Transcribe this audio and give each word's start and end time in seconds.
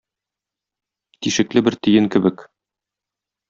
Тишекле 1.27 1.65
бер 1.69 1.79
тиен 1.85 2.11
кебек. 2.17 2.45